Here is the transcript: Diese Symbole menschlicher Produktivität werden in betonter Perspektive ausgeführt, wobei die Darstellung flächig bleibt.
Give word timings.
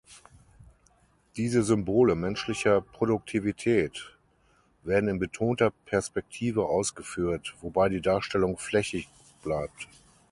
Diese 1.37 1.61
Symbole 1.61 2.15
menschlicher 2.15 2.81
Produktivität 2.81 4.17
werden 4.81 5.07
in 5.07 5.19
betonter 5.19 5.69
Perspektive 5.85 6.65
ausgeführt, 6.65 7.53
wobei 7.61 7.87
die 7.89 8.01
Darstellung 8.01 8.57
flächig 8.57 9.07
bleibt. 9.43 9.87